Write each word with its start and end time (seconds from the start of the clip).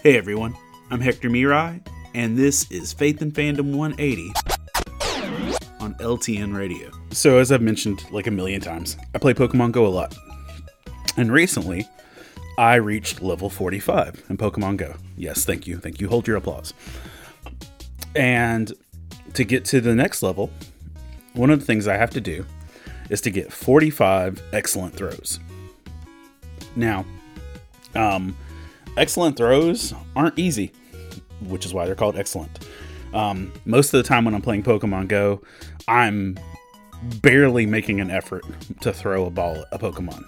Hey 0.00 0.16
everyone, 0.16 0.56
I'm 0.92 1.00
Hector 1.00 1.28
Mirai, 1.28 1.84
and 2.14 2.38
this 2.38 2.70
is 2.70 2.92
Faith 2.92 3.20
and 3.20 3.34
Fandom 3.34 3.74
180 3.74 4.32
on 5.80 5.94
LTN 5.94 6.56
Radio. 6.56 6.92
So, 7.10 7.38
as 7.38 7.50
I've 7.50 7.62
mentioned 7.62 8.08
like 8.12 8.28
a 8.28 8.30
million 8.30 8.60
times, 8.60 8.96
I 9.12 9.18
play 9.18 9.34
Pokemon 9.34 9.72
Go 9.72 9.86
a 9.86 9.88
lot. 9.88 10.16
And 11.16 11.32
recently, 11.32 11.84
I 12.58 12.76
reached 12.76 13.22
level 13.22 13.50
45 13.50 14.22
in 14.30 14.36
Pokemon 14.36 14.76
Go. 14.76 14.94
Yes, 15.16 15.44
thank 15.44 15.66
you. 15.66 15.78
Thank 15.78 16.00
you. 16.00 16.08
Hold 16.08 16.28
your 16.28 16.36
applause. 16.36 16.72
And 18.14 18.72
to 19.34 19.42
get 19.42 19.64
to 19.64 19.80
the 19.80 19.96
next 19.96 20.22
level, 20.22 20.52
one 21.32 21.50
of 21.50 21.58
the 21.58 21.66
things 21.66 21.88
I 21.88 21.96
have 21.96 22.10
to 22.10 22.20
do 22.20 22.46
is 23.10 23.20
to 23.22 23.32
get 23.32 23.52
45 23.52 24.40
excellent 24.52 24.94
throws. 24.94 25.40
Now, 26.76 27.04
um, 27.96 28.36
excellent 28.98 29.36
throws 29.36 29.94
aren't 30.16 30.38
easy, 30.38 30.72
which 31.42 31.64
is 31.64 31.72
why 31.72 31.86
they're 31.86 31.94
called 31.94 32.16
excellent. 32.16 32.66
Um, 33.14 33.52
most 33.64 33.94
of 33.94 34.02
the 34.02 34.06
time 34.06 34.24
when 34.24 34.34
I'm 34.34 34.42
playing 34.42 34.64
Pokemon 34.64 35.08
Go, 35.08 35.42
I'm 35.86 36.38
barely 37.22 37.64
making 37.64 38.00
an 38.00 38.10
effort 38.10 38.44
to 38.80 38.92
throw 38.92 39.24
a 39.26 39.30
ball 39.30 39.56
at 39.56 39.66
a 39.72 39.78
Pokemon. 39.78 40.24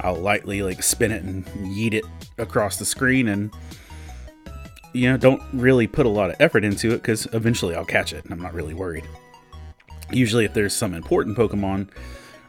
I'll 0.00 0.16
lightly 0.16 0.62
like 0.62 0.82
spin 0.82 1.12
it 1.12 1.22
and 1.22 1.44
yeet 1.46 1.94
it 1.94 2.04
across 2.38 2.78
the 2.78 2.84
screen 2.84 3.28
and 3.28 3.52
you 4.92 5.10
know, 5.10 5.16
don't 5.16 5.42
really 5.52 5.86
put 5.86 6.06
a 6.06 6.08
lot 6.08 6.30
of 6.30 6.36
effort 6.40 6.64
into 6.64 6.88
it 6.88 7.02
because 7.02 7.26
eventually 7.32 7.74
I'll 7.74 7.84
catch 7.84 8.12
it 8.12 8.24
and 8.24 8.32
I'm 8.32 8.40
not 8.40 8.54
really 8.54 8.74
worried. 8.74 9.04
Usually, 10.10 10.46
if 10.46 10.54
there's 10.54 10.74
some 10.74 10.94
important 10.94 11.36
Pokemon, 11.36 11.90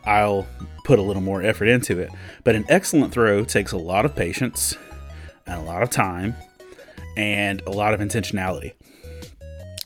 I'll 0.06 0.48
put 0.86 1.00
a 1.00 1.02
little 1.02 1.22
more 1.22 1.44
effort 1.44 1.68
into 1.68 2.00
it. 2.00 2.10
But 2.46 2.56
an 2.56 2.66
excellent 2.70 3.12
throw 3.12 3.44
takes 3.44 3.74
a 3.74 3.78
lot 3.78 4.06
of 4.06 4.16
patience 4.16 4.78
and 5.50 5.62
a 5.62 5.64
lot 5.64 5.84
of 5.84 5.90
time 5.90 6.36
and 7.18 7.62
a 7.66 7.72
lot 7.72 7.94
of 7.94 8.00
intentionality. 8.00 8.74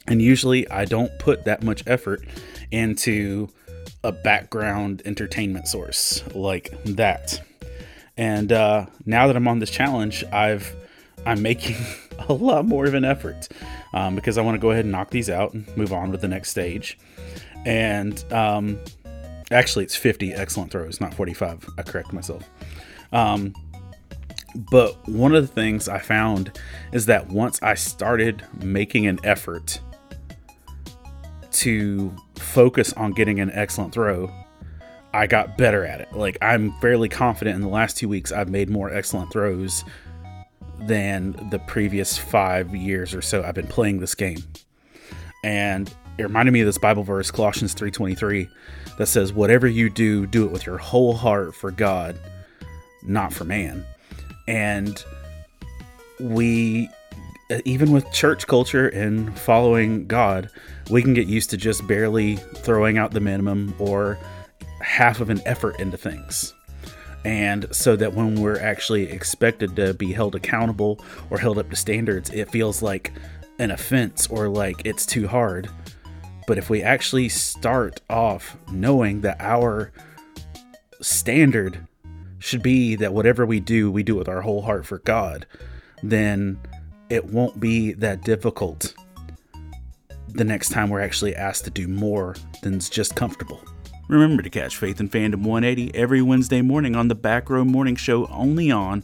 And 0.08 0.22
usually, 0.22 0.70
I 0.70 0.86
don't 0.86 1.18
put 1.18 1.46
that 1.46 1.64
much 1.64 1.84
effort 1.88 2.26
into 2.72 3.48
a 4.04 4.12
background 4.12 5.02
entertainment 5.06 5.68
source 5.68 6.24
like 6.36 6.72
that. 6.84 7.42
And 8.18 8.52
uh, 8.52 8.88
now 9.06 9.28
that 9.28 9.36
I'm 9.36 9.48
on 9.48 9.60
this 9.60 9.70
challenge, 9.70 10.24
I've 10.32 10.76
I'm 11.26 11.42
making 11.42 11.78
a 12.30 12.34
lot 12.34 12.66
more 12.66 12.86
of 12.86 12.94
an 12.94 13.06
effort 13.06 13.48
um, 13.94 14.16
because 14.16 14.38
I 14.38 14.42
want 14.42 14.56
to 14.56 14.60
go 14.60 14.72
ahead 14.72 14.84
and 14.84 14.92
knock 14.92 15.10
these 15.10 15.30
out 15.30 15.54
and 15.54 15.66
move 15.78 15.94
on 15.94 16.12
with 16.12 16.22
the 16.22 16.28
next 16.28 16.50
stage. 16.50 17.00
And 17.66 18.24
um, 18.34 18.78
actually, 19.52 19.86
it's 19.86 19.96
50 19.96 20.34
excellent 20.34 20.72
throws, 20.72 21.00
not 21.00 21.14
45. 21.14 21.70
I 21.78 21.82
correct 21.84 22.12
myself. 22.12 22.50
Um, 23.14 23.54
but 24.56 25.08
one 25.08 25.34
of 25.36 25.48
the 25.48 25.54
things 25.54 25.90
I 25.90 26.00
found 26.00 26.60
is 26.92 27.06
that 27.08 27.30
once 27.30 27.60
I 27.62 27.74
started 27.74 28.44
making 28.62 29.08
an 29.08 29.20
effort 29.24 29.80
to 31.52 32.16
focus 32.36 32.94
on 32.94 33.12
getting 33.14 33.40
an 33.40 33.52
excellent 33.52 33.94
throw, 33.94 34.32
I 35.14 35.28
got 35.28 35.58
better 35.58 35.86
at 35.86 36.02
it. 36.02 36.14
Like, 36.14 36.38
I'm 36.42 36.72
fairly 36.80 37.10
confident 37.10 37.56
in 37.56 37.62
the 37.62 37.68
last 37.68 37.98
two 37.98 38.10
weeks, 38.10 38.32
I've 38.32 38.50
made 38.50 38.70
more 38.70 38.92
excellent 38.92 39.32
throws 39.32 39.84
than 40.80 41.50
the 41.50 41.60
previous 41.60 42.18
five 42.18 42.76
years 42.76 43.14
or 43.14 43.22
so 43.22 43.44
I've 43.44 43.56
been 43.56 43.68
playing 43.68 44.00
this 44.00 44.16
game. 44.16 44.44
And 45.44 45.94
it 46.18 46.24
reminded 46.24 46.52
me 46.52 46.62
of 46.62 46.66
this 46.66 46.78
Bible 46.78 47.04
verse, 47.04 47.32
Colossians 47.32 47.74
3:23, 47.74 48.50
that 48.98 49.08
says, 49.08 49.34
"Whatever 49.34 49.68
you 49.68 49.90
do, 49.90 50.26
do 50.26 50.46
it 50.46 50.52
with 50.52 50.66
your 50.66 50.78
whole 50.78 51.14
heart 51.14 51.56
for 51.56 51.72
God, 51.72 52.18
not 53.04 53.34
for 53.34 53.44
man." 53.46 53.86
And 54.48 55.04
we 56.20 56.90
uh, 57.52 57.60
even 57.66 57.92
with 57.92 58.10
church 58.12 58.48
culture 58.48 58.88
and 58.88 59.38
following 59.38 60.08
God, 60.08 60.50
we 60.90 61.02
can 61.02 61.14
get 61.14 61.28
used 61.28 61.50
to 61.52 61.58
just 61.58 61.86
barely 61.88 62.38
throwing 62.38 62.98
out 62.98 63.12
the 63.12 63.20
minimum 63.20 63.76
or 63.80 64.18
half 64.80 65.20
of 65.20 65.30
an 65.30 65.42
effort 65.46 65.80
into 65.80 65.98
things. 65.98 66.54
And 67.26 67.68
so 67.72 67.96
that 67.96 68.14
when 68.14 68.42
we're 68.42 68.60
actually 68.60 69.10
expected 69.10 69.76
to 69.76 69.94
be 69.94 70.12
held 70.14 70.36
accountable 70.36 71.00
or 71.30 71.38
held 71.38 71.58
up 71.58 71.70
to 71.70 71.76
standards, 71.76 72.30
it 72.32 72.50
feels 72.50 72.82
like 72.82 73.14
an 73.60 73.72
offense 73.72 74.28
or 74.28 74.50
like 74.50 74.82
it's 74.86 75.06
too 75.06 75.28
hard. 75.28 75.70
But 76.48 76.58
if 76.58 76.70
we 76.70 76.82
actually 76.82 77.30
start 77.30 78.02
off 78.10 78.58
knowing 78.72 79.22
that 79.22 79.38
our 79.40 79.92
standard 81.02 81.88
should 82.44 82.62
be 82.62 82.96
that 82.96 83.14
whatever 83.14 83.46
we 83.46 83.62
do, 83.62 83.90
we 83.90 84.04
do 84.04 84.16
it 84.16 84.20
with 84.20 84.28
our 84.28 84.42
whole 84.42 84.62
heart 84.62 84.86
for 84.86 85.00
God, 85.00 85.46
then 86.02 86.60
it 87.10 87.26
won't 87.26 87.58
be 87.58 87.94
that 87.94 88.24
difficult 88.24 88.94
the 90.28 90.44
next 90.44 90.70
time 90.70 90.90
we're 90.90 91.00
actually 91.00 91.36
asked 91.36 91.64
to 91.64 91.70
do 91.70 91.88
more 91.88 92.36
than's 92.62 92.90
just 92.90 93.16
comfortable. 93.16 93.64
Remember 94.10 94.44
to 94.44 94.50
catch 94.50 94.76
Faith 94.76 95.00
and 95.00 95.10
Fandom 95.10 95.44
180 95.44 95.96
every 95.96 96.22
Wednesday 96.22 96.62
morning 96.62 96.96
on 96.96 97.08
the 97.08 97.16
Back 97.16 97.50
Row 97.50 97.64
Morning 97.64 97.96
Show 97.96 98.26
only 98.28 98.72
on 98.72 99.04